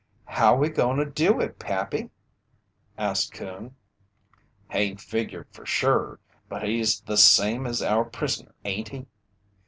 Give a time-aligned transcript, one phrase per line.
[0.25, 2.09] "How we gonna do it, Pappy?"
[2.97, 3.75] asked Coon.
[4.71, 9.05] "Hain't figured fer sure, but he's the same as our prisoner, ain't he?